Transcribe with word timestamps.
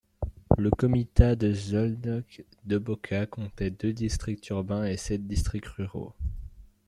Le 0.57 0.71
comitat 0.71 1.35
de 1.35 1.53
Szolnok-Doboka 1.53 3.27
comptait 3.27 3.69
deux 3.69 3.93
districts 3.93 4.49
urbains 4.49 4.85
et 4.85 4.97
sept 4.97 5.27
districts 5.27 5.67
ruraux. 5.67 6.13